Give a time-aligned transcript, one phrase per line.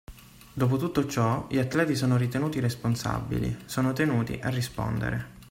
[0.53, 5.37] Dopo tutto ciò, gli atleti sono ritenuti responsabili, sono tenuti a rispondere.